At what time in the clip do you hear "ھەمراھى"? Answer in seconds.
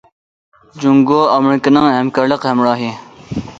2.53-2.93